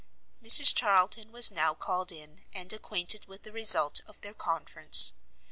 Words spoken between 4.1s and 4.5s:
their